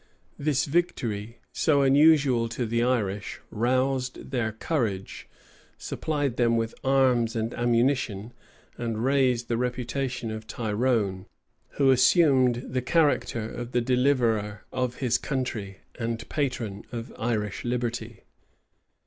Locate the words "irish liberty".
17.19-18.23